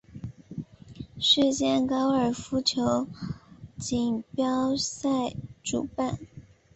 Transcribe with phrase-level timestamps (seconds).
[1.19, 3.07] 世界高尔夫球
[3.77, 5.09] 锦标赛
[5.61, 6.17] 主办。